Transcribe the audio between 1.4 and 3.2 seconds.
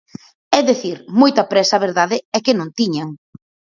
présa a verdade é que non tiñan.